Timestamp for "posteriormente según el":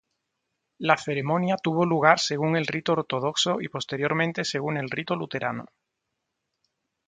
3.67-4.89